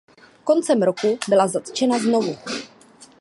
[0.43, 2.35] Koncem roku byla zatčena znovu.